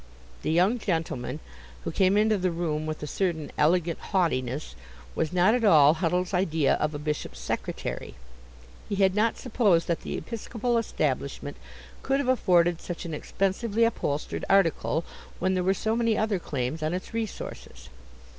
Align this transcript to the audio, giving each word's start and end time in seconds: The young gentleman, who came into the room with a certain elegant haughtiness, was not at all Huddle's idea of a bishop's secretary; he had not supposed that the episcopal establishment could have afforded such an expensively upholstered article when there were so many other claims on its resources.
The 0.41 0.51
young 0.51 0.79
gentleman, 0.79 1.41
who 1.83 1.91
came 1.91 2.17
into 2.17 2.35
the 2.35 2.49
room 2.49 2.87
with 2.87 3.03
a 3.03 3.05
certain 3.05 3.51
elegant 3.55 3.99
haughtiness, 3.99 4.73
was 5.13 5.31
not 5.31 5.53
at 5.53 5.63
all 5.63 5.93
Huddle's 5.93 6.33
idea 6.33 6.73
of 6.77 6.95
a 6.95 6.97
bishop's 6.97 7.37
secretary; 7.39 8.15
he 8.89 8.95
had 8.95 9.13
not 9.13 9.37
supposed 9.37 9.87
that 9.87 10.01
the 10.01 10.17
episcopal 10.17 10.79
establishment 10.79 11.55
could 12.01 12.19
have 12.19 12.29
afforded 12.29 12.81
such 12.81 13.05
an 13.05 13.13
expensively 13.13 13.83
upholstered 13.83 14.43
article 14.49 15.05
when 15.37 15.53
there 15.53 15.63
were 15.63 15.71
so 15.71 15.95
many 15.95 16.17
other 16.17 16.39
claims 16.39 16.81
on 16.81 16.95
its 16.95 17.13
resources. 17.13 17.89